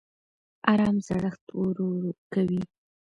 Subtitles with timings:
[0.71, 1.89] ارام زړښت ورو
[2.33, 2.61] کوي